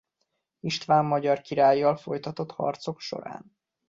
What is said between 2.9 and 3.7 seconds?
során.